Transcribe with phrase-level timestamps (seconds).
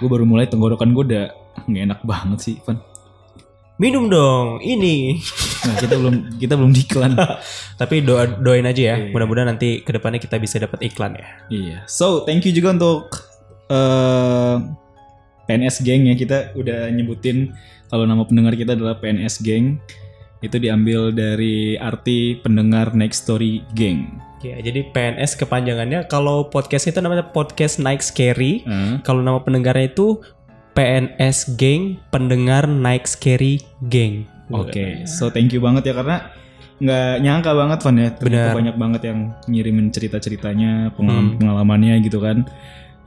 [0.00, 1.26] Gue baru mulai tenggorokan gue udah
[1.68, 2.80] nggak enak banget sih, Van.
[3.80, 5.20] Minum dong, ini.
[5.64, 7.16] Nah, kita belum kita belum diiklan.
[7.80, 8.96] Tapi doa doain aja ya.
[9.08, 11.28] Mudah-mudahan nanti ke depannya kita bisa dapat iklan ya.
[11.48, 11.78] iya.
[11.88, 13.28] So, thank you juga untuk
[13.72, 14.56] eh
[15.48, 16.14] PNS Gang ya.
[16.16, 17.56] Kita udah nyebutin
[17.88, 19.80] kalau nama pendengar kita adalah PNS Gang.
[20.44, 24.29] Itu diambil dari arti pendengar Next Story Gang.
[24.40, 28.64] Ya, jadi PNS kepanjangannya kalau podcast itu namanya podcast Night Scary.
[28.64, 30.24] Eh, Kalau nama pendengarnya itu
[30.72, 34.24] PNS Gang, pendengar Night Scary Gang.
[34.48, 36.32] Oke, so thank you banget ya karena
[36.80, 38.08] nggak nyangka banget Van ya.
[38.16, 38.56] Ternyata Benar.
[38.56, 42.48] banyak banget yang ngirimin cerita-ceritanya, pengalaman pengalamannya gitu kan.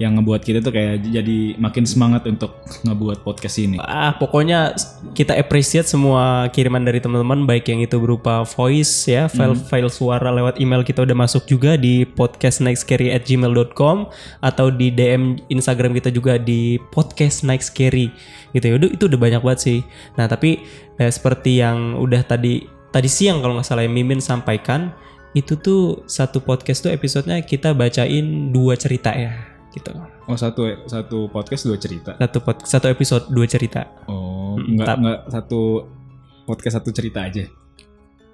[0.04, 3.80] Yang ngebuat kita tuh kayak jadi makin semangat untuk ngebuat podcast ini.
[3.80, 4.76] Ah, pokoknya
[5.16, 10.60] kita appreciate semua kiriman dari teman-teman baik yang itu berupa voice ya, file-file suara lewat
[10.60, 14.12] email kita udah masuk juga di podcastnightscary@gmail.com
[14.44, 18.12] atau di DM Instagram kita juga di podcastnightscary
[18.52, 18.76] gitu ya.
[18.76, 19.80] Udah itu udah banyak banget sih.
[20.20, 20.60] Nah, tapi
[21.00, 24.92] eh, seperti yang udah tadi tadi siang kalau nggak salah Mimin sampaikan
[25.34, 29.92] itu tuh satu podcast tuh episodenya kita bacain dua cerita ya gitu.
[30.24, 32.14] Oh satu satu podcast dua cerita.
[32.16, 33.90] Satu pod, satu episode dua cerita.
[34.08, 35.62] Oh Mm, nggak tap- nggak satu
[36.46, 37.50] podcast satu cerita aja.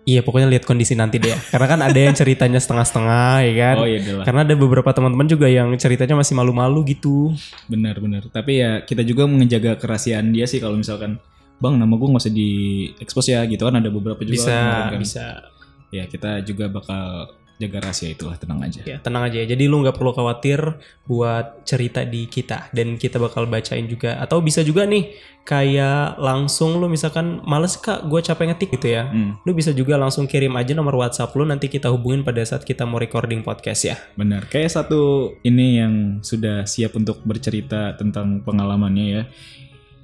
[0.03, 1.31] Iya pokoknya lihat kondisi nanti deh.
[1.53, 3.75] Karena kan ada yang ceritanya setengah-setengah ya kan.
[3.79, 7.31] Oh iya adalah Karena ada beberapa teman-teman juga yang ceritanya masih malu-malu gitu.
[7.67, 8.27] benar-benar.
[8.27, 11.21] Tapi ya kita juga menjaga kerahasiaan dia sih kalau misalkan
[11.59, 12.51] Bang nama gue nggak usah di
[12.97, 14.95] expose ya gitu kan ada beberapa juga Bisa, kan.
[14.95, 15.25] bisa.
[15.91, 19.35] ya kita juga bakal jaga rahasia itulah tenang aja Ya tenang aja.
[19.35, 19.45] ya.
[19.45, 24.15] Jadi lu nggak perlu khawatir buat cerita di kita dan kita bakal bacain juga.
[24.15, 25.11] Atau bisa juga nih
[25.43, 29.05] kayak langsung lu misalkan males kak gue capek ngetik gitu ya.
[29.05, 32.61] Hmm, Lu bisa juga langsung kirim aja nomor WhatsApp lu nanti kita hubungin pada saat
[32.61, 33.95] kita mau recording podcast ya.
[34.13, 35.01] benar kayak satu
[35.41, 39.23] ini yang sudah siap untuk bercerita tentang pengalamannya ya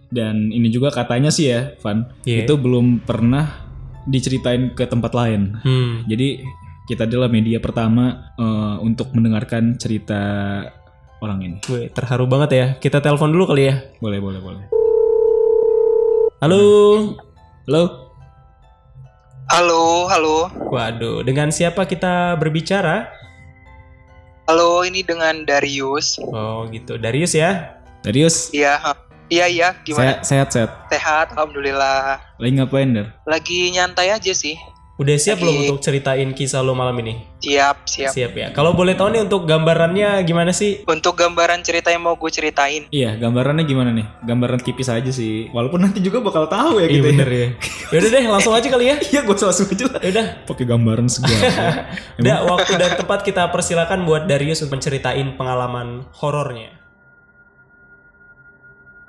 [0.07, 2.43] dan ini juga katanya sih ya Van Iya.
[2.43, 3.63] itu belum pernah
[4.05, 6.05] diceritain ke tempat lain Hmm.
[6.05, 6.41] jadi
[6.85, 10.21] kita adalah media pertama eh, untuk mendengarkan cerita
[11.19, 12.65] orang ini Gue terharu banget ya.
[12.77, 13.75] Kita telepon dulu kali ya.
[13.97, 14.65] boleh boleh boleh
[16.43, 16.61] Halo.
[17.65, 17.83] halo
[19.45, 20.49] Halo, halo.
[20.73, 23.13] Waduh, dengan siapa kita berbicara?
[24.49, 26.17] Halo, ini dengan Darius.
[26.33, 27.77] Oh gitu, Darius ya.
[28.01, 28.77] Darius Iya,
[29.29, 29.69] iya, iya.
[29.85, 30.21] Gimana?
[30.21, 32.21] sehat sehat sehat Sehat, alhamdulillah.
[32.41, 34.57] lagi ngapain der Lagi nyantai aja sih.
[34.95, 37.19] Udah siap belum untuk ceritain kisah lo malam ini?
[37.43, 38.15] Siap, siap.
[38.15, 38.47] Siap ya.
[38.55, 40.87] Kalau boleh tahu nih untuk gambarannya gimana sih?
[40.87, 42.87] Untuk gambaran cerita yang mau gue ceritain.
[42.95, 44.07] Iya, gambarannya gimana nih?
[44.23, 45.51] Gambaran tipis aja sih.
[45.51, 47.39] Walaupun nanti juga bakal tahu ya Iya gitu bener ya.
[47.43, 47.47] ya.
[47.91, 48.95] Yaudah deh, langsung aja kali ya.
[49.11, 49.99] Iya, gue langsung aja lah.
[49.99, 51.43] Yaudah, Pakai gambaran segala.
[52.23, 56.71] udah waktu dan tempat kita persilakan buat Darius untuk menceritain pengalaman horornya.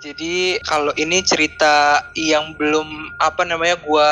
[0.03, 4.09] Jadi kalau ini cerita yang belum apa namanya gue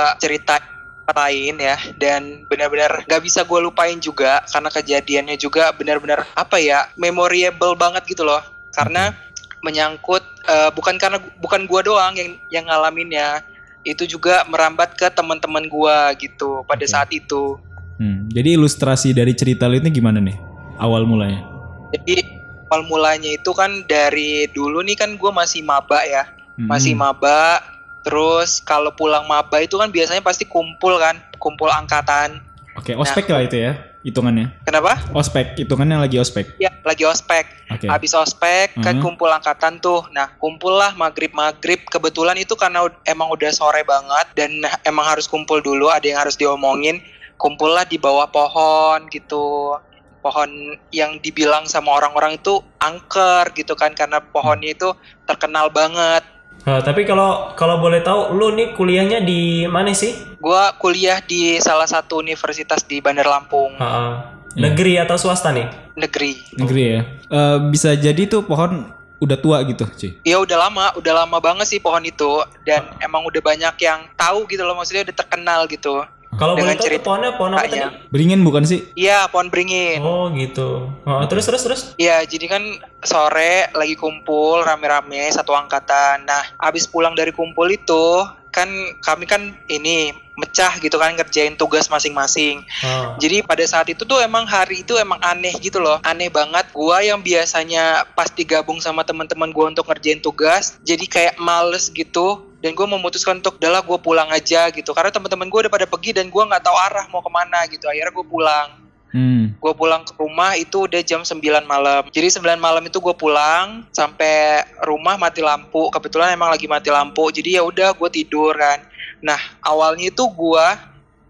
[1.05, 6.89] ceritain ya dan benar-benar gak bisa gue lupain juga karena kejadiannya juga benar-benar apa ya
[6.97, 8.41] memorable banget gitu loh
[8.73, 9.13] karena
[9.61, 13.45] menyangkut eh, bukan karena bukan gue doang yang yang ngalaminnya
[13.85, 16.91] itu juga merambat ke teman-teman gue gitu pada Oke.
[16.91, 17.61] saat itu
[17.95, 20.35] Hmm, jadi ilustrasi dari cerita lu ini gimana nih?
[20.83, 21.47] Awal mulanya.
[21.95, 22.27] jadi
[22.67, 26.67] awal mulanya itu kan dari dulu nih kan gue masih maba ya Hmm.
[26.67, 27.63] masih maba
[28.05, 32.39] terus kalau pulang maba itu kan biasanya pasti kumpul kan kumpul angkatan.
[32.75, 34.51] Oke, ospek lah itu ya, hitungannya.
[34.67, 34.99] kenapa?
[35.15, 36.59] Ospek, hitungannya lagi ospek.
[36.59, 37.47] ya lagi ospek.
[37.71, 37.87] Oke.
[37.89, 39.03] habis ospek kan Mhm.
[39.03, 40.05] kumpul angkatan tuh.
[40.11, 44.50] Nah kumpul lah maghrib maghrib kebetulan itu karena emang udah sore banget dan
[44.83, 46.99] emang harus kumpul dulu ada yang harus diomongin.
[47.35, 49.75] Kumpul lah di bawah pohon gitu.
[50.19, 50.50] Pohon
[50.91, 54.91] yang dibilang sama orang-orang itu angker gitu kan karena pohonnya itu
[55.25, 56.27] terkenal banget
[56.62, 60.17] Nah, tapi kalau kalau boleh tahu, lu nih kuliahnya di mana sih?
[60.39, 64.71] Gua kuliah di salah satu universitas di Bandar Lampung Ah, Iya.
[64.71, 65.67] negeri atau swasta nih?
[65.95, 66.43] negeri.
[66.55, 67.01] Negeri ya.
[67.29, 70.11] Eh, bisa jadi tuh pohon udah tua gitu, cuy.
[70.21, 72.29] Ya udah lama, udah lama banget sih pohon itu
[72.62, 76.03] dan emang udah banyak yang tahu gitu loh maksudnya udah terkenal gitu.
[76.35, 77.81] Kalau boleh Dengan tahu pohonnya pohon apa tadi?
[78.11, 78.91] Beringin bukan sih?
[78.99, 80.03] Iya, pohon beringin.
[80.03, 80.91] Oh gitu.
[81.07, 81.83] Oh, terus terus terus.
[81.95, 82.63] Iya, jadi kan
[83.05, 86.27] sore lagi kumpul rame-rame satu angkatan.
[86.27, 88.71] Nah, abis pulang dari kumpul itu kan
[89.03, 92.63] kami kan ini mecah gitu kan ngerjain tugas masing-masing.
[92.87, 93.19] Oh.
[93.19, 95.99] Jadi pada saat itu tuh emang hari itu emang aneh gitu loh.
[96.03, 96.71] Aneh banget.
[96.75, 102.54] Gua yang biasanya pasti gabung sama teman-teman gua untuk ngerjain tugas, jadi kayak males gitu.
[102.64, 104.96] Dan gue memutuskan untuk udahlah gue pulang aja gitu.
[104.96, 107.84] Karena teman-teman gue udah pada pergi dan gua nggak tahu arah mau ke mana gitu.
[107.84, 108.69] Akhirnya gue pulang.
[109.14, 109.55] Hmm.
[109.62, 111.38] gue pulang ke rumah itu udah jam 9
[111.70, 116.90] malam jadi 9 malam itu gue pulang sampai rumah mati lampu kebetulan emang lagi mati
[116.90, 118.82] lampu jadi ya udah gue tidur kan
[119.22, 120.66] nah awalnya itu gue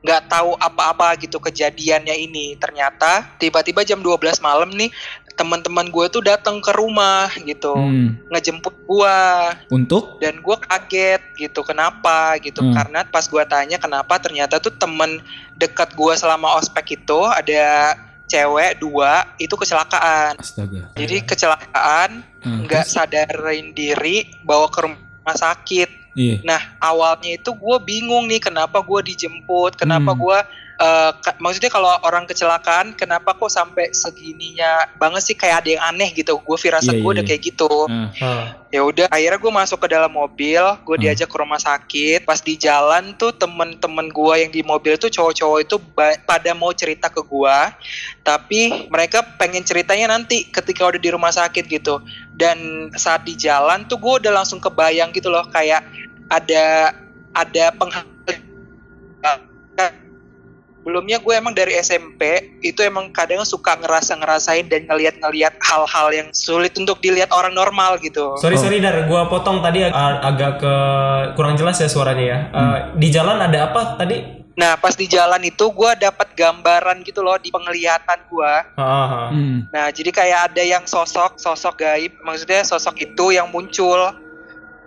[0.05, 4.93] nggak tahu apa-apa gitu kejadiannya ini ternyata tiba-tiba jam 12 malam nih
[5.35, 8.15] teman-teman gue tuh datang ke rumah gitu Hmm.
[8.29, 9.19] ngejemput gue
[9.69, 12.71] Untuk dan gue kaget gitu kenapa gitu Hmm.
[12.73, 15.19] karena pas gue tanya kenapa ternyata tuh temen
[15.53, 20.89] dekat gue selama ospek itu ada cewek dua itu kecelakaan astaga.
[20.95, 22.95] jadi kecelakaan Hmm, nggak terus?
[22.95, 24.97] sadarin diri bawa ke rumah
[25.35, 26.41] sakit Iya.
[26.41, 30.21] nah awalnya itu gue bingung nih kenapa gue dijemput kenapa Hmm.
[30.21, 30.39] gue
[30.77, 35.85] eh, ke- maksudnya kalau orang kecelakaan kenapa kok sampai segininya banget sih kayak ada yang
[35.85, 37.29] aneh gitu gue firasat gue iya, udah iya.
[37.29, 38.47] kayak gitu Ah, Ah.
[38.69, 41.05] ya udah akhirnya gue masuk ke dalam mobil gue Hmm.
[41.05, 45.59] diajak ke rumah sakit pas di jalan tuh temen-temen gue yang di mobil tuh cowok-cowok
[45.61, 47.59] itu ba- pada mau cerita ke gue
[48.21, 52.03] tapi mereka pengen ceritanya nanti ketika udah di rumah sakit gitu
[52.33, 52.59] dan
[52.93, 55.87] saat di jalan tuh gue udah langsung kebayang gitu loh kayak
[56.35, 56.91] ada
[57.35, 58.15] ada penghal
[60.85, 66.29] Belumnya gue emang dari SMP itu emang kadang suka ngerasa ngerasain dan ngeliat-ngeliat hal-hal yang
[66.37, 68.37] sulit untuk dilihat orang normal gitu.
[68.37, 68.63] Sorry Oh.
[68.69, 70.75] sorry dar, gua potong tadi ag- agak ke
[71.41, 72.39] kurang jelas ya suaranya ya.
[72.53, 74.45] Eh, di jalan ada apa tadi?
[74.55, 78.55] Nah pas di jalan itu gue dapat gambaran gitu loh di penglihatan gue.
[78.77, 79.29] Ah, ah, ah.
[79.33, 79.73] hmm.
[79.73, 84.15] Nah jadi kayak ada yang sosok sosok gaib, maksudnya sosok itu yang muncul.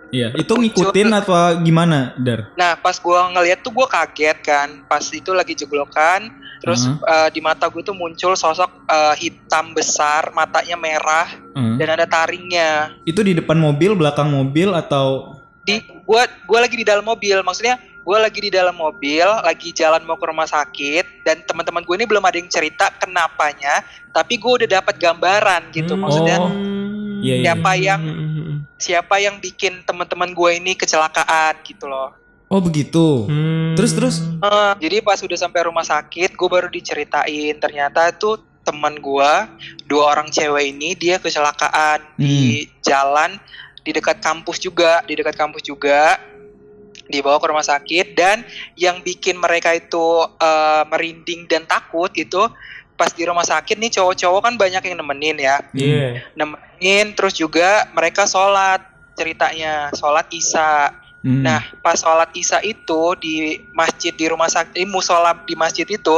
[0.08, 2.48] Iya, itu ngikutin atau gimana, Dar?
[2.56, 7.40] Nah pas gue ngeliat tuh gue kaget kan, pas itu lagi jeglokan, terus eh, di
[7.40, 11.74] mata gue tuh muncul sosok eh, hitam besar, matanya merah Hmm.
[11.74, 12.94] dan ada taringnya.
[13.02, 17.76] Itu di depan mobil, belakang mobil atau Di gue gue lagi di dalam mobil, maksudnya
[18.00, 22.08] gue lagi di dalam mobil, lagi jalan mau ke rumah sakit dan teman-teman gue ini
[22.08, 26.00] belum ada yang cerita kenapanya, tapi gue udah dapat gambaran gitu, Hmm.
[26.00, 26.38] maksudnya.
[26.40, 26.48] Oh.
[27.18, 27.44] Iya, iya.
[27.50, 28.27] Siapa yang Hmm, hmm, hmm.
[28.78, 32.14] Siapa yang bikin teman-teman gue ini kecelakaan gitu loh.
[32.48, 33.28] Oh, begitu.
[33.28, 33.76] Hmm.
[33.76, 39.00] Terus terus Eh, jadi pas udah sampai rumah sakit, gue baru diceritain ternyata tuh teman
[39.00, 39.32] gue
[39.88, 43.40] dua orang cewek ini dia kecelakaan di jalan
[43.80, 46.20] di dekat kampus juga, di dekat kampus juga
[47.08, 48.44] dibawa ke rumah sakit dan
[48.76, 52.46] yang bikin mereka itu eh, merinding dan takut itu
[52.98, 56.26] pas di rumah sakit nih cowok-cowok kan banyak yang nemenin ya Iya.
[56.34, 58.82] nemenin terus juga mereka sholat
[59.14, 61.42] ceritanya sholat isya Hmm.
[61.42, 66.16] Nah, pas sholat isya itu di masjid di rumah sakit, di musola di masjid itu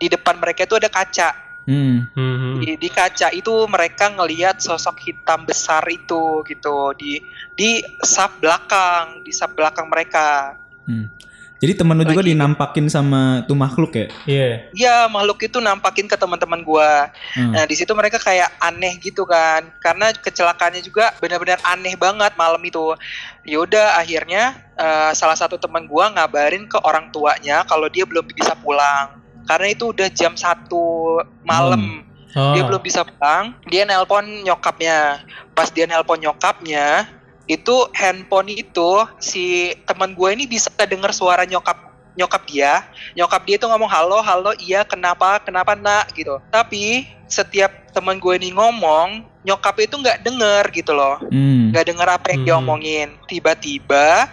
[0.00, 1.30] di depan mereka itu ada kaca.
[1.68, 2.08] Hmm.
[2.16, 2.54] Hmm, hmm.
[2.64, 7.20] Di, di kaca itu mereka ngelihat sosok hitam besar itu gitu di
[7.52, 10.56] di saf belakang, di saf belakang mereka.
[10.88, 11.12] Hmm.
[11.58, 14.06] Jadi temen lu juga Lagi- dinampakin sama tuh makhluk ya?
[14.30, 14.50] Iya.
[14.78, 17.10] Ya makhluk itu nampakin ke teman-teman gua.
[17.34, 17.50] Hmm.
[17.50, 22.62] Nah di situ mereka kayak aneh gitu kan, karena kecelakaannya juga benar-benar aneh banget malam
[22.62, 22.94] itu.
[23.42, 28.54] Yaudah akhirnya eh, salah satu teman gua ngabarin ke orang tuanya kalau dia belum bisa
[28.54, 29.18] pulang,
[29.50, 32.06] karena itu udah jam satu malam.
[32.38, 32.54] Oh.
[32.54, 35.26] Dia belum bisa pulang, dia nelpon nyokapnya.
[35.56, 37.08] Pas dia nelpon nyokapnya,
[37.48, 41.88] itu handphone itu si teman gue ini bisa denger suara nyokap
[42.18, 42.82] nyokap dia.
[43.14, 46.42] Nyokap dia itu ngomong halo, halo, iya kenapa, kenapa nak gitu.
[46.50, 51.70] Tapi setiap teman gue ini ngomong, nyokap itu nggak denger gitu loh, Hmm.
[51.70, 52.62] nggak denger apa yang dia Hmm.
[52.66, 53.08] omongin.
[53.30, 54.26] Tiba-tiba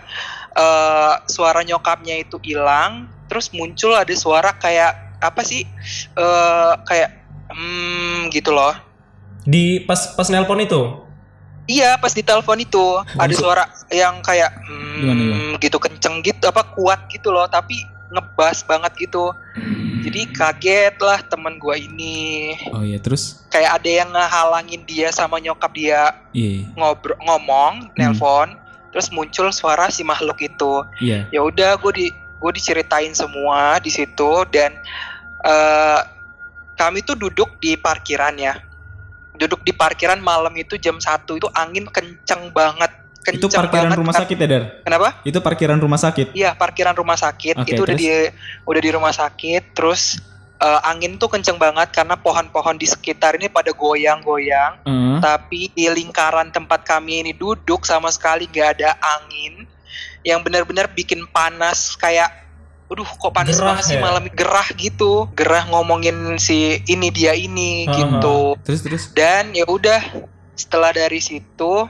[0.55, 5.67] eh, suara nyokapnya itu hilang, terus muncul ada suara kayak apa sih?
[6.15, 7.11] eh kayak
[7.51, 8.73] hmm gitu loh.
[9.45, 11.04] Di pas pas nelpon itu.
[11.65, 15.57] Iya pas di telepon itu ada suara yang kayak hmm, Gimana, gimana?
[15.57, 19.33] gitu kenceng gitu apa kuat gitu loh tapi ngebas banget gitu.
[20.05, 22.53] Jadi kaget lah temen gua ini.
[22.69, 23.41] Oh iya, terus?
[23.49, 26.13] Kayak ada yang ngehalangin dia sama nyokap dia.
[26.29, 26.69] Iya.
[26.77, 28.61] ngobrol ngomong nelpon
[28.93, 30.85] terus muncul suara si makhluk itu.
[31.01, 31.27] Iya.
[31.33, 34.71] ya udah gue di gue diceritain semua di situ dan
[35.43, 35.99] eh
[36.75, 38.55] kami tuh duduk di parkiran ya
[39.35, 43.97] duduk di parkiran malam itu jam satu itu angin kenceng banget kenceng Itu parkiran banget
[43.97, 44.21] rumah kan.
[44.21, 44.63] sakit ya, Dar?
[44.81, 46.27] kenapa Itu parkiran rumah sakit.
[46.31, 48.01] iya parkiran rumah sakit Oke, itu udah terus?
[48.01, 48.09] di
[48.63, 50.01] udah di rumah sakit terus
[50.57, 55.87] eh, angin tuh kenceng banget karena pohon-pohon di sekitar ini pada goyang-goyang Eh, tapi di
[55.87, 59.63] lingkaran tempat kami ini duduk sama sekali gak ada angin
[60.21, 62.44] yang benar-benar bikin panas kayak
[62.85, 64.01] Aduh kok panas Gerah banget sih ya?
[64.05, 67.97] malam gerah gitu gerah ngomongin si ini dia ini Aha.
[67.97, 69.03] gitu terus terus.
[69.17, 70.01] dan ya udah
[70.53, 71.89] setelah dari situ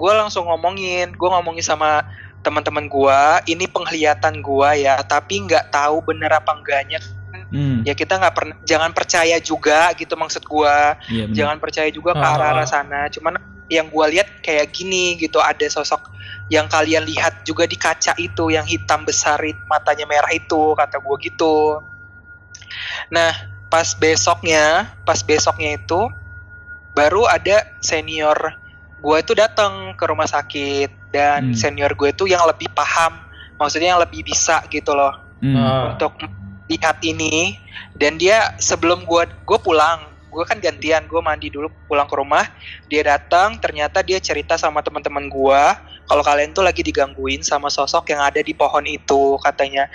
[0.00, 2.08] gue langsung ngomongin gue ngomongin sama
[2.40, 3.20] teman-teman gue
[3.52, 7.04] ini penglihatan gue ya tapi nggak tahu bener apa enggaknya
[7.50, 7.82] Hmm.
[7.82, 11.34] ya kita nggak pernah jangan percaya juga gitu maksud gua Iya benar.
[11.34, 12.34] jangan percaya juga ke Ah.
[12.34, 13.34] arah-arah sana cuman
[13.66, 16.10] yang gua lihat kayak gini gitu ada sosok
[16.46, 21.14] yang kalian lihat juga di kaca itu yang hitam besar matanya merah itu kata gua
[21.16, 21.82] gitu
[23.08, 23.30] nah
[23.66, 24.64] pas besoknya
[25.00, 26.10] pas besoknya itu
[26.90, 28.58] baru ada senior
[28.96, 31.56] gue itu datang ke rumah sakit dan Hmm.
[31.56, 33.16] senior gue itu yang lebih paham
[33.56, 35.56] maksudnya yang lebih bisa gitu loh Hmm.
[35.56, 35.94] Ah.
[35.94, 36.18] untuk
[36.70, 37.58] lihat ini
[37.98, 42.46] dan dia sebelum gua gue pulang gue kan gantian gue mandi dulu pulang ke rumah
[42.86, 48.10] dia datang ternyata dia cerita sama teman-teman gua kalau kalian tuh lagi digangguin sama sosok
[48.10, 49.86] yang ada di pohon itu katanya.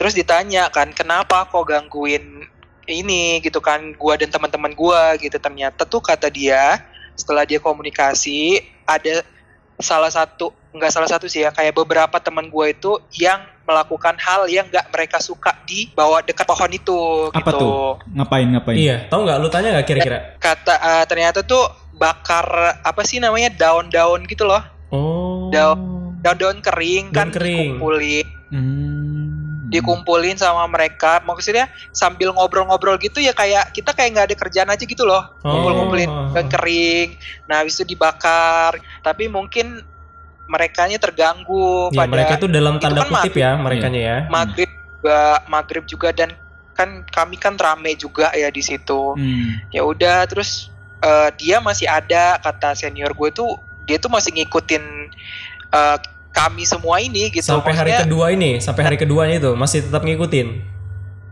[0.00, 2.48] Terus ditanya kan kenapa kok gangguin
[2.88, 3.36] ini?
[3.44, 5.36] Gitu kan gua dan teman-teman gua gitu.
[5.36, 6.80] Ternyata tuh kata dia
[7.12, 9.20] setelah dia komunikasi ada
[9.76, 14.48] salah satu nggak salah satu sih ya kayak beberapa teman gue itu yang melakukan hal
[14.48, 17.60] yang nggak mereka suka di bawah dekat pohon itu Apa gitu.
[17.60, 17.88] tuh?
[18.08, 18.76] Ngapain ngapain?
[18.80, 19.36] Iya, tahu nggak?
[19.36, 20.18] Lu tanya nggak kira-kira?
[20.40, 22.48] Kata eh, ternyata tuh bakar
[22.80, 25.52] apa sih namanya daun-daun gitu loh, Oh.
[25.52, 27.76] daun-daun kering kan Daun kering.
[27.76, 29.68] dikumpulin, Hmm.
[29.68, 31.20] dikumpulin sama mereka.
[31.20, 35.52] Maksudnya sambil ngobrol-ngobrol gitu ya kayak kita kayak nggak ada kerjaan aja gitu loh, Oh.
[35.52, 37.08] ngumpul-ngumpulin daun kering.
[37.44, 38.78] Nah habis itu dibakar.
[39.02, 39.84] Tapi mungkin
[40.48, 44.16] merekanya terganggu Ya, pada mereka itu dalam tanda kan kutip ya, merekanya ya.
[44.28, 46.32] maghrib juga maghrib juga dan
[46.72, 49.60] kan kami kan rame juga ya di situ Hmm.
[49.68, 54.84] ya udah terus eh, dia masih ada kata senior gue tuh dia tuh masih ngikutin
[55.68, 55.96] eh,
[56.30, 60.00] kami semua ini gitu Sampai hari Maksudnya, kedua ini, sampai hari keduanya itu masih tetap
[60.00, 60.48] ngikutin.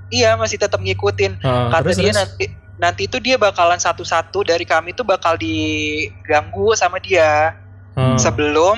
[0.09, 2.17] iya masih tetap ngikutin Ah, kata terus dia terus.
[2.17, 2.45] nanti
[2.77, 7.55] nanti itu dia bakalan satu-satu dari kami tuh bakal diganggu sama dia
[7.93, 8.13] Ah.
[8.17, 8.77] sebelum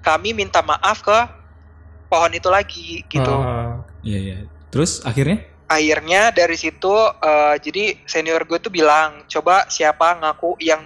[0.00, 1.18] kami minta maaf ke
[2.06, 3.84] pohon itu lagi gitu Ah.
[4.00, 4.36] Iya iya.
[4.68, 5.44] Terus akhirnya?
[5.68, 6.88] akhirnya dari situ
[7.20, 10.80] eh, jadi senior gue tuh bilang coba siapa ngaku yang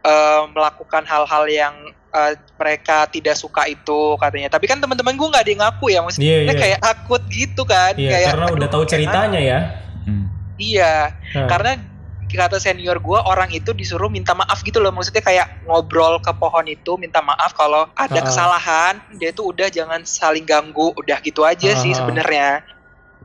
[0.00, 1.74] eh, melakukan hal-hal yang
[2.10, 6.00] eh, mereka tidak suka itu katanya tapi kan teman-teman gue nggak ada yang ngaku ya
[6.00, 6.54] maksudnya Iya, iya.
[6.56, 9.58] kayak takut gitu kan Iya, kayak karena udah tahu ceritanya ya.
[10.08, 10.26] Hmm.
[10.56, 11.44] iya Ah.
[11.44, 11.70] karena
[12.28, 16.66] kata senior gue orang itu disuruh minta maaf gitu loh maksudnya kayak ngobrol ke pohon
[16.66, 18.24] itu minta maaf kalau ada Ah.
[18.24, 21.96] kesalahan dia tuh udah jangan saling ganggu udah gitu aja sih Ah.
[21.96, 22.48] sebenarnya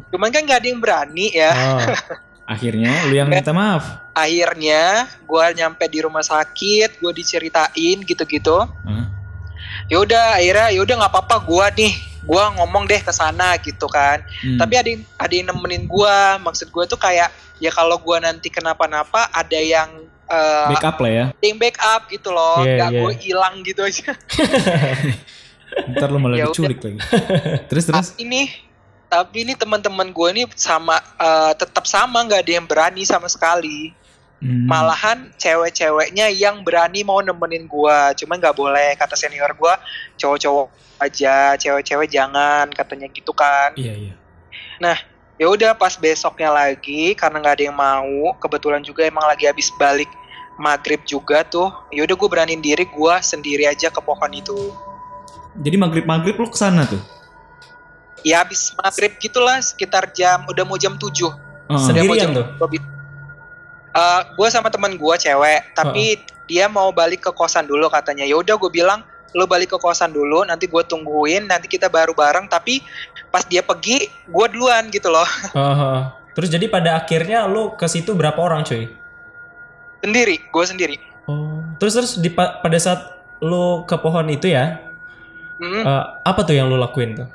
[0.07, 1.81] cuman kan nggak ada yang berani ya Ah.
[2.51, 4.11] Akhirnya lu yang minta maaf.
[4.11, 9.05] akhirnya gue nyampe di rumah sakit gue diceritain gitu-gitu Hah?
[9.87, 13.85] ya udah akhirnya ya udah nggak apa-apa gue nih gue ngomong deh ke sana gitu
[13.85, 14.57] kan Hmm.
[14.57, 18.47] tapi ada yang ada yang nemenin gue maksud gue tuh kayak ya kalau gue nanti
[18.47, 19.89] kenapa-napa ada yang
[20.25, 21.25] eh, backup lah ya.
[21.29, 22.99] ada yang backup gitu loh Iya, nggak iya.
[22.99, 24.09] gue hilang gitu aja
[25.71, 26.99] Ntar lu malah Ya diculik lagi.
[27.71, 28.11] terus terus?
[28.11, 28.41] tapi ini
[29.07, 33.91] tapi ini teman-teman gue ini sama eh, tetap sama nggak ada yang berani sama sekali
[34.41, 34.65] Hmm.
[34.65, 39.77] malahan cewek-ceweknya yang berani mau nemenin gua cuman nggak boleh kata senior gua
[40.17, 40.65] cowok-cowok
[40.97, 44.13] aja cewek-cewek jangan katanya gitu kan Iya iya.
[45.37, 49.69] ya udah pas besoknya lagi karena nggak ada yang mau kebetulan juga emang lagi habis
[49.77, 50.09] balik
[50.57, 54.73] maghrib juga tuh ya udah gue beraniin diri gua sendiri aja ke pohon itu
[55.53, 57.01] Jadi maghrib maghrib lu ke sana tuh?
[58.25, 61.29] ya habis maghrib gitulah sekitar jam udah mau jam 7 Heeh.
[61.29, 63.00] Udah mau Sendirian jam
[63.91, 64.35] tuh?
[64.35, 68.23] gue sama teman gue cewek, tapi dia mau balik ke kosan dulu katanya.
[68.23, 72.11] Ya udah gue bilang lo balik ke kosan dulu, nanti gue tungguin, nanti kita baru
[72.11, 72.51] bareng.
[72.51, 72.83] Tapi
[73.31, 76.01] pas dia pergi, gue duluan gitu loh, Ah, ah.
[76.31, 78.87] Terus jadi pada akhirnya lu ke situ berapa orang cuy?
[80.01, 80.95] sendiri, gue sendiri.
[81.29, 81.61] Oh.
[81.77, 84.81] Terus terus di pa- pada saat lu ke pohon itu ya,
[85.61, 87.29] Hmm, eh, apa tuh yang lu lakuin tuh?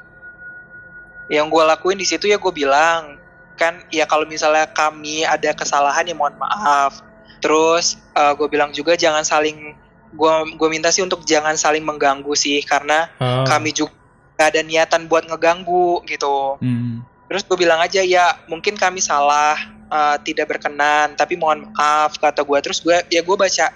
[1.30, 3.15] Yang gue lakuin di situ ya gue bilang
[3.56, 7.00] kan, ya kalau misalnya kami ada kesalahan ya mohon maaf.
[7.40, 9.72] Terus gue bilang juga jangan saling,
[10.12, 13.44] gue gue minta sih untuk jangan saling mengganggu sih, karena Ah.
[13.44, 13.92] kami juga
[14.36, 16.60] gak ada niatan buat ngeganggu gitu.
[16.60, 17.00] Hmm.
[17.26, 22.42] Terus gue bilang aja ya mungkin kami salah eh, tidak berkenan tapi mohon maaf kata
[22.42, 23.70] gue terus gue ya gue baca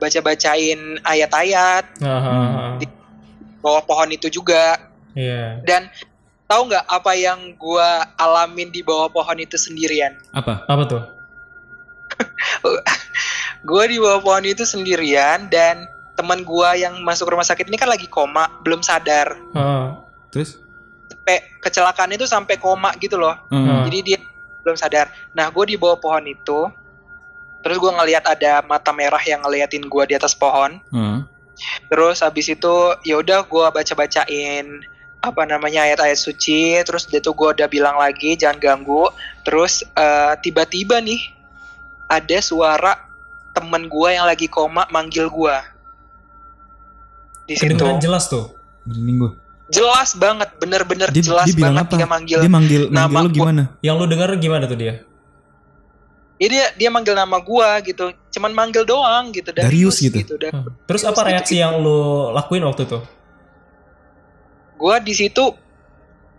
[0.00, 2.70] baca bacain ayat-ayat Ah, ah, ah.
[3.60, 4.80] bawah pohon itu juga
[5.12, 5.60] Iya.
[5.68, 5.92] dan
[6.50, 7.88] tahu nggak apa yang gue
[8.18, 10.66] alamin di bawah pohon itu sendirian Apa?
[10.66, 11.02] Apa tuh?
[13.62, 15.86] gue di bawah pohon itu sendirian dan
[16.18, 20.02] teman gue yang masuk rumah sakit ini kan lagi koma belum sadar Ah.
[20.28, 20.58] Terus?
[21.10, 23.82] sampai kecelakaan itu sampai koma gitu loh Heeh.
[23.86, 24.18] jadi dia
[24.60, 26.66] belum sadar nah gue di bawah pohon itu
[27.60, 31.18] terus gue ngelihat ada mata merah yang ngeliatin gue di atas pohon Heeh.
[31.86, 34.66] terus habis itu ya udah gue baca bacain
[35.20, 39.04] apa namanya ayat-ayat suci terus dia tuh gue udah bilang lagi jangan ganggu
[39.44, 41.20] terus eh, tiba-tiba nih
[42.08, 42.96] ada suara
[43.52, 45.56] temen gue yang lagi koma manggil gue
[47.44, 48.54] di situ jelas tuh.
[48.86, 49.32] Merinding gue.
[49.70, 51.96] jelas banget bener-bener Dia, jelas dia bilang banget apa?
[51.98, 53.36] dia manggil Dia manggil nama manggil lu gua.
[53.38, 53.62] gimana?
[53.82, 54.94] Yang lu denger gimana tuh dia?
[56.40, 60.34] Ya, dia dia manggil nama gua gitu cuman manggil doang gitu Darius gitu?
[60.38, 60.66] Dan Hmm.
[60.88, 61.62] Terus apa Terus reaksi gitu-gitu.
[61.62, 62.00] yang lu
[62.32, 62.98] lakuin waktu itu?
[64.80, 65.52] Gua di situ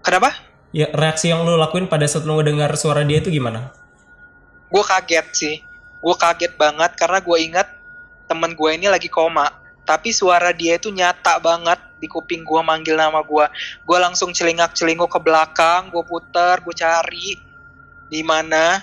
[0.02, 0.34] kenapa?
[0.74, 3.70] Ya reaksi yang lu lakuin pada saat lu ngedengar suara dia itu gimana?
[4.72, 5.56] gue kaget sih.
[6.00, 7.68] Gue kaget banget karena gue ingat
[8.26, 9.52] temen gue ini lagi koma.
[9.84, 13.46] Tapi suara dia itu nyata banget di kuping gue manggil nama gue
[13.86, 17.36] gue langsung celingak celinguk ke belakang gue puter gue cari
[18.08, 18.80] di mana.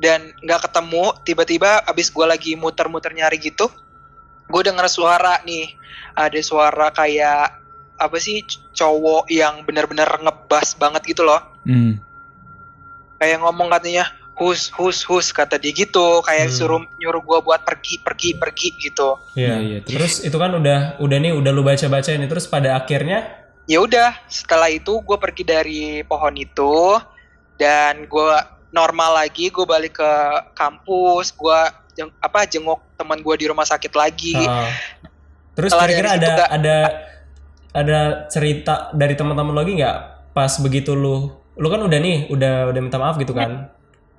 [0.00, 3.70] Dan nggak ketemu tiba-tiba abis gue lagi muter-muter nyari gitu
[4.50, 5.78] gue denger suara nih.
[6.18, 7.59] Ada suara kayak
[8.00, 8.40] apa sih
[8.72, 11.40] cowok yang bener-bener ngebas banget gitu loh.
[11.62, 12.00] Hmm.
[13.20, 16.24] kayak ngomong katanya hus hus hus kata dia gitu.
[16.24, 16.56] Kayak Hmm.
[16.56, 19.20] suruh nyuruh gua buat pergi pergi pergi gitu.
[19.36, 19.56] Iya, Iya.
[19.60, 22.24] iya, terus, itu kan udah udah nih udah lu baca baca ini.
[22.24, 23.28] Terus pada akhirnya?
[23.68, 26.96] Ya udah setelah itu gue pergi dari pohon itu
[27.60, 28.40] dan gua
[28.72, 30.12] normal lagi gue balik ke
[30.56, 34.32] kampus gua jeng, apa jenguk teman gua di rumah sakit lagi.
[34.40, 34.72] Ah,
[35.52, 36.76] terus kira-kira ada ada
[37.70, 39.98] ada cerita dari teman-teman lagi nggak
[40.30, 43.68] pas begitu lu lu kan udah nih udah udah minta maaf gitu kan?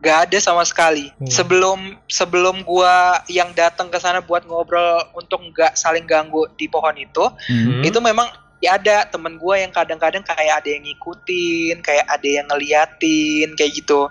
[0.02, 1.30] gak ada sama sekali Hmm.
[1.30, 1.80] sebelum
[2.10, 7.22] sebelum gua yang datang ke sana buat ngobrol untuk nggak saling ganggu di pohon itu
[7.46, 7.86] Hmm.
[7.86, 8.26] itu memang
[8.62, 13.74] ya ada temen gue yang kadang-kadang kayak ada yang ngikutin kayak ada yang ngeliatin kayak
[13.78, 14.10] gitu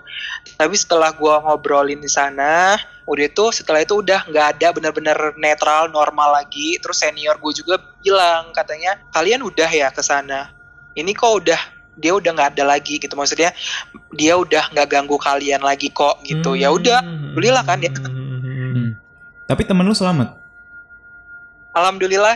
[0.55, 2.79] tapi setelah gua ngobrolin di sana
[3.11, 7.75] udah itu setelah itu udah nggak ada bener-bener netral normal lagi terus senior gue juga
[7.99, 10.55] bilang katanya kalian udah ya ke sana
[10.95, 11.59] ini kok udah
[11.99, 13.51] dia udah nggak ada lagi gitu maksudnya
[14.15, 17.03] dia udah nggak ganggu kalian lagi kok gitu ya udah
[17.35, 17.91] belilah kan ya.
[17.91, 18.39] Hmm.
[18.39, 18.89] Hmm.
[19.45, 20.39] Tapi temen lu selamat.
[21.71, 22.35] alhamdulillah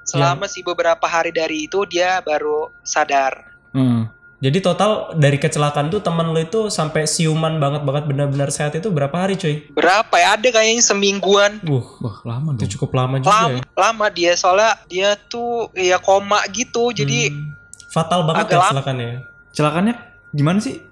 [0.00, 4.08] selama sih beberapa hari dari itu dia baru sadar Hmm.
[4.36, 8.92] Jadi total dari kecelakaan tuh teman lu itu sampai siuman banget banget benar-benar sehat itu
[8.92, 9.64] berapa hari cuy?
[9.72, 12.72] berapa ya ada kayaknya semingguan Wuh, Wah, lama itu dong.
[12.76, 13.60] cukup lama juga lama, ya.
[13.72, 17.56] lama dia soalnya dia tuh ya koma gitu jadi Hmm.
[17.88, 19.08] fatal banget agak ya kecelakaannya.
[19.50, 19.92] Celakanya
[20.30, 20.84] gimana sih?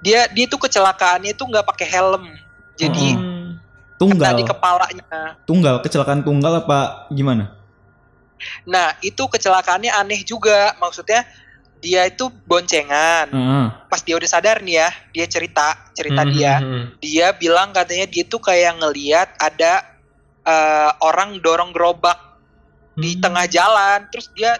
[0.00, 2.24] dia dia tuh kecelakaannya tuh nggak pakai helm
[2.74, 3.60] jadi Hmm.
[3.94, 4.34] kena Tunggal.
[4.34, 5.04] di kepalanya
[5.44, 7.52] Tunggal, kecelakaan tunggal apa gimana?
[8.64, 11.28] nah itu kecelakaannya aneh juga maksudnya
[11.84, 13.66] dia itu boncengan Heeh.
[13.92, 16.84] pas dia udah sadar nih ya dia cerita cerita Hmm, dia hmm, hmm.
[17.04, 19.84] dia bilang katanya dia tuh kayak ngeliat ada
[20.40, 22.16] eh, orang dorong gerobak
[22.96, 23.22] di Hmm.
[23.28, 24.56] tengah jalan terus dia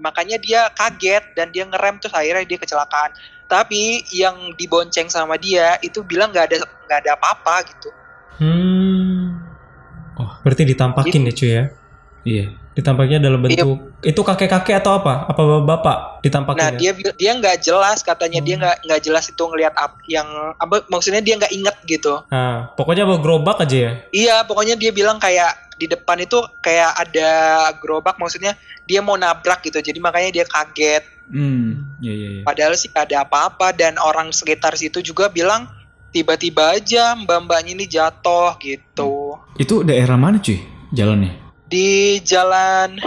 [0.00, 3.12] makanya dia kaget dan dia ngerem terus akhirnya dia kecelakaan
[3.44, 6.56] tapi yang dibonceng sama dia itu bilang nggak ada
[6.88, 7.90] nggak ada apa-apa gitu
[8.34, 9.38] Hmm.
[10.18, 10.30] Oh.
[10.42, 11.64] Berarti ditampakin ya cuy ya?
[12.26, 12.46] Iya.
[12.74, 15.26] Ditampaknya dalam bentuk itu kakek-kakek atau apa?
[15.26, 16.58] Apa bapak ditampakin?
[16.58, 18.62] nah dia dia nggak jelas katanya dia Hmm.
[18.64, 23.04] nggak nggak jelas itu ngelihat apa yang apa maksudnya dia nggak inget gitu Nah, pokoknya
[23.04, 23.92] bawa gerobak aja ya.
[24.10, 27.30] iya pokoknya dia bilang kayak di depan itu kayak ada
[27.76, 31.96] gerobak maksudnya dia mau nabrak gitu jadi makanya dia kaget Hmm.
[32.00, 32.42] Iya, iya, iya.
[32.44, 35.64] Padahal sih gak ada apa-apa dan orang sekitar situ juga bilang
[36.10, 39.40] tiba-tiba aja mbak-mbaknya ini jatuh gitu.
[39.56, 40.60] Itu daerah mana cuy?
[40.92, 41.43] Jalannya?
[41.74, 43.02] Di jalan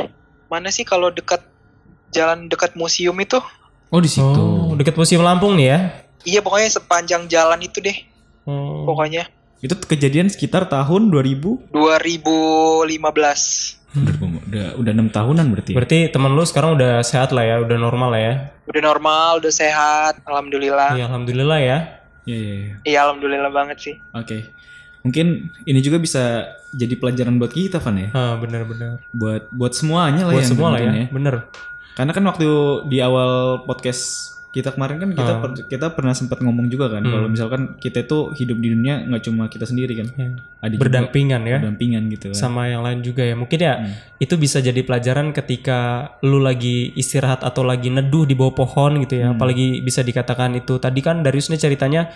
[0.52, 1.40] mana sih kalau dekat
[2.12, 3.40] jalan dekat museum itu?
[3.88, 4.28] Oh, di situ.
[4.28, 5.80] Oh, deket Museum Lampung nih ya.
[6.28, 7.96] Iya pokoknya sepanjang jalan itu deh
[8.44, 8.84] Oh.
[8.84, 9.32] pokoknya.
[9.64, 11.72] Itu kejadian sekitar tahun 2000.
[11.72, 13.80] 2015.
[14.48, 15.72] Udah udah 6 tahunan berarti.
[15.72, 15.76] ya?
[15.80, 18.34] Berarti teman lu sekarang udah sehat lah ya, udah normal lah ya.
[18.68, 21.00] Udah normal, udah sehat, alhamdulillah.
[21.00, 21.78] Iya, alhamdulillah ya.
[22.28, 22.76] Iya, iya, iya.
[22.84, 23.96] Iya alhamdulillah banget sih.
[24.12, 24.52] Oke.
[25.08, 28.10] Mungkin ini juga bisa jadi pelajaran buat kita, Van ya.
[28.14, 29.02] Ah, benar-benar.
[29.10, 30.86] Buat buat semuanya lah Buat yang semua lah ya.
[30.94, 31.36] dengerin Bener.
[31.98, 32.48] Karena kan waktu
[32.94, 35.38] di awal podcast kita kemarin kan kita Ah.
[35.38, 37.12] per- kita pernah sempat ngomong juga kan Hmm.
[37.12, 40.08] kalau misalkan kita itu hidup di dunia nggak cuma kita sendiri kan.
[40.12, 40.30] Ya.
[40.58, 41.58] Ada juga Berdampingan ya.
[41.62, 42.38] berdampingan gitu kan.
[42.40, 43.34] Sama yang lain juga ya.
[43.34, 43.94] Mungkin ya Hmm.
[44.18, 45.78] itu bisa jadi pelajaran ketika
[46.22, 49.30] lu lagi istirahat atau lagi neduh di bawah pohon gitu ya.
[49.30, 49.38] Hmm.
[49.38, 52.10] Apalagi bisa dikatakan itu tadi kan Darius nih ceritanya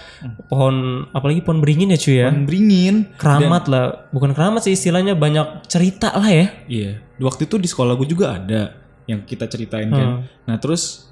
[0.47, 2.27] pohon apalagi pohon beringin ya cuy ya.
[2.27, 2.95] Pohon beringin.
[3.13, 6.47] Keramat lah, bukan keramat sih istilahnya banyak cerita lah ya.
[6.65, 6.91] Iya.
[7.19, 8.73] Waktu itu di sekolah gue juga ada
[9.05, 10.07] yang kita ceritain kan.
[10.17, 10.47] Hmm.
[10.47, 11.10] Nah terus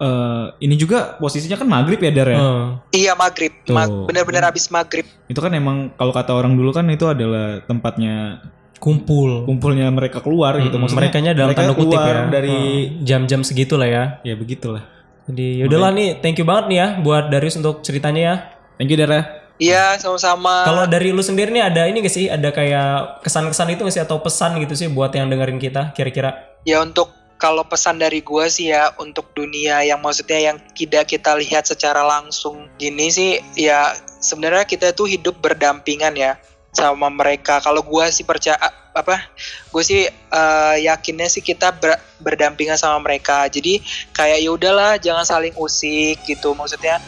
[0.00, 2.38] eh ini juga posisinya kan maghrib ya Dar ya.
[2.40, 2.66] Hmm.
[2.90, 3.76] Iya maghrib, Tuh.
[3.76, 5.04] Mag- bener-bener habis maghrib.
[5.28, 8.40] Itu kan emang kalau kata orang dulu kan itu adalah tempatnya
[8.80, 9.44] kumpul.
[9.44, 12.32] kumpulnya mereka keluar gitu maksudnya merekanya dalam mereka tanda kutip keluar ya.
[12.32, 14.04] dari Hmm, jam-jam segitu lah ya.
[14.24, 14.80] ya begitulah
[15.28, 18.34] Jadi yaudahlah nih, thank you banget nih ya buat Darius untuk ceritanya ya.
[18.76, 20.64] thank you Dara Iya, sama-sama.
[20.64, 22.32] Kalau dari lu sendiri nih ada ini gak sih?
[22.32, 26.56] Ada kayak kesan-kesan itu gak sih atau pesan gitu sih buat yang dengerin kita kira-kira?
[26.64, 31.32] Ya untuk kalau pesan dari gua sih ya untuk dunia yang maksudnya yang tidak kita
[31.40, 36.36] lihat secara langsung gini sih ya sebenarnya kita tuh hidup berdampingan ya
[36.70, 37.58] sama mereka.
[37.64, 38.60] Kalau gua sih percaya
[38.94, 39.32] apa?
[39.72, 43.48] Gue sih eh, yakinnya sih kita ber- berdampingan sama mereka.
[43.48, 43.80] Jadi
[44.14, 46.54] kayak ya udahlah jangan saling usik gitu.
[46.54, 47.00] Maksudnya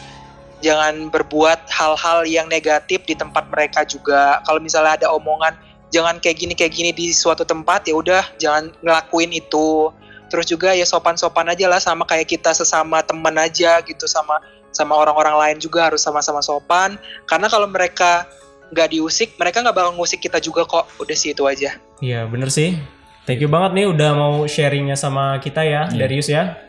[0.63, 4.39] jangan berbuat hal-hal yang negatif di tempat mereka juga.
[4.47, 5.55] Kalau misalnya ada omongan
[5.93, 9.93] jangan kayak gini kayak gini di suatu tempat ya udah jangan ngelakuin itu
[10.33, 14.41] terus juga ya sopan-sopan aja lah sama kayak kita sesama teman aja gitu sama
[14.73, 16.97] sama orang-orang lain juga harus sama-sama sopan
[17.29, 18.25] karena kalau mereka
[18.73, 22.49] nggak diusik mereka nggak bakal ngusik kita juga kok udah sih itu aja Iya bener
[22.49, 22.75] sih.
[23.23, 25.95] Thank you banget nih udah mau sharingnya sama kita ya, Iya.
[25.95, 26.59] Darius ya.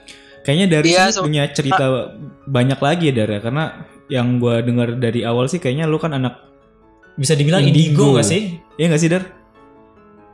[0.47, 1.87] Kayaknya dari sini so- punya cerita
[2.47, 3.65] banyak lagi ya Dara karena
[4.07, 6.39] yang gua dengar dari awal sih kayaknya lu kan anak
[7.17, 8.15] Bisa dibilang Indigo.
[8.15, 8.63] indigo, gak sih?
[8.75, 9.23] Iya gak sih Dar?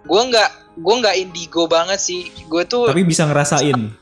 [0.03, 3.93] Gue nggak gue nggak indigo banget sih gue tuh Tapi bisa ngerasain.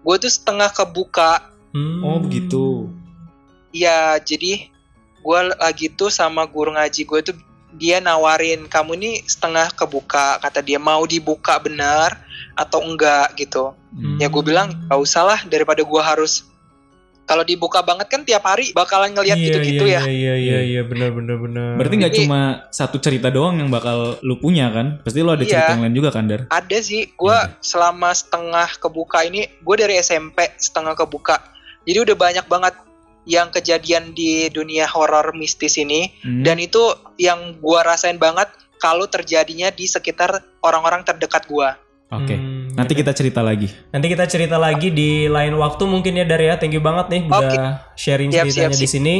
[0.00, 2.00] gue tuh setengah kebuka Hmm.
[2.00, 2.86] Oh begitu.
[3.70, 4.70] ya jadi
[5.18, 7.34] gue lagi tuh sama guru ngaji gue tuh
[7.72, 12.14] dia nawarin kamu ini setengah kebuka kata dia mau dibuka benar
[12.54, 14.18] atau enggak gitu Hmm.
[14.18, 16.46] ya gue bilang gak usah lah daripada gue harus
[17.24, 20.82] kalau dibuka banget kan tiap hari bakalan ngelihat Iya, gitu-gitu iya, ya Iya iya iya
[20.82, 21.70] benar benar benar.
[21.74, 25.00] Berarti nggak cuma satu cerita doang yang bakal lu punya kan?
[25.00, 25.50] Pasti lu ada Iya.
[25.50, 26.44] cerita yang lain juga kan Dar?
[26.46, 27.56] ada sih gue Iya.
[27.58, 31.40] selama setengah kebuka ini gue dari SMP setengah kebuka
[31.82, 32.74] jadi udah banyak banget
[33.24, 36.44] yang kejadian di dunia horor mistis ini Hmm.
[36.44, 36.80] dan itu
[37.16, 40.28] yang gue rasain banget kalau terjadinya di sekitar
[40.60, 41.68] orang-orang terdekat gue
[42.12, 42.36] Oke.
[42.36, 43.00] Hmm, Nanti gitu.
[43.06, 43.68] kita cerita lagi.
[43.90, 46.54] Nanti kita cerita lagi di lain waktu mungkin ya Dari ya.
[46.56, 49.16] Thank you banget nih udah sharing Siap, ceritanya siap, di sini.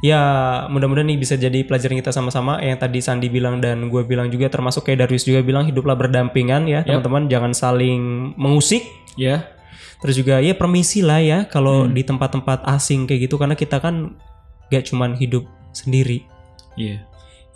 [0.00, 0.20] Ya
[0.68, 4.48] mudah-mudahan nih bisa jadi pelajaran kita sama-sama yang tadi Sandi bilang dan gue bilang juga
[4.48, 8.84] termasuk kayak Darius juga bilang hiduplah berdampingan ya teman-teman jangan saling mengusik
[9.16, 9.48] Ya.
[9.96, 11.96] terus juga ya permisi lah ya kalau Hmm.
[11.96, 14.20] di tempat-tempat asing kayak gitu karena kita kan
[14.68, 16.28] gak cuman hidup sendiri
[16.76, 17.00] Iya.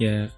[0.01, 0.33] Ya.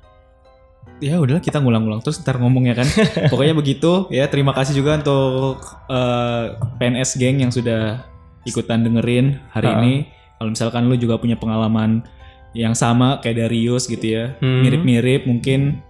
[1.02, 2.86] Ya udahlah kita ngulang-ngulang terus ntar ngomongnya kan.
[3.32, 4.30] Pokoknya begitu ya.
[4.30, 5.58] Terima kasih juga untuk
[5.90, 6.44] eh,
[6.78, 8.06] PNS geng yang sudah
[8.42, 9.76] ikutan dengerin hari Ha.
[9.76, 9.94] ini.
[10.38, 12.06] Kalau misalkan lu juga punya pengalaman
[12.52, 14.62] yang sama kayak Darius gitu ya, Hmm.
[14.62, 15.82] mirip-mirip mungkin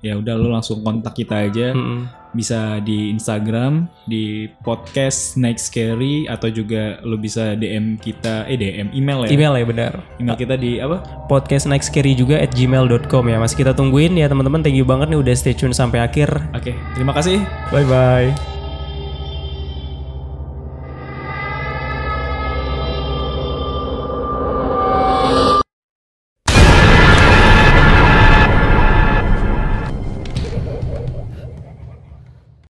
[0.00, 1.70] ya udah lu langsung kontak kita aja.
[1.70, 2.06] Mm-mm.
[2.36, 8.92] Bisa di Instagram di podcast Night Scary atau juga lu bisa DM kita eh DM
[8.92, 9.28] email ya.
[9.32, 11.00] email ya benar Email kita di apa?
[11.26, 15.08] podcast next scary juga at gmail.com ya masih kita tungguin ya teman-teman thank you banget
[15.08, 17.40] nih udah stay tune sampai akhir Oke, terima kasih.
[17.72, 18.55] bye bye